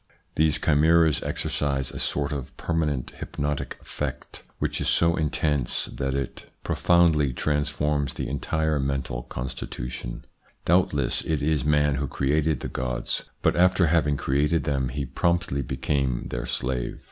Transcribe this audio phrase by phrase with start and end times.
[0.33, 6.15] These chimeras exercise a sort of permanent hypnotic effect which is so intense that it
[6.15, 6.49] IQ2 THE PSYCHOLOGY OF PEOPLES:
[6.81, 10.25] profoundly transforms the entire mental constitution.
[10.65, 15.61] Doubtless it is man who created the gods, but after having created them he promptly
[15.61, 16.97] became their slave.